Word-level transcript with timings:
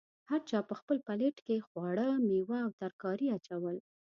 هر 0.29 0.41
چا 0.49 0.59
په 0.69 0.73
خپل 0.79 0.97
پلیټ 1.07 1.35
کې 1.45 1.65
خواړه، 1.67 2.07
میوه 2.29 2.57
او 2.65 2.71
ترکاري 2.81 3.27
اچول. 3.37 3.77